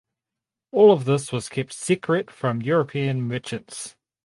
All 0.71 0.91
of 0.91 1.05
this 1.05 1.31
was 1.31 1.47
kept 1.47 1.73
secret 1.73 2.31
from 2.31 2.59
European 2.63 3.21
merchants. 3.21 3.95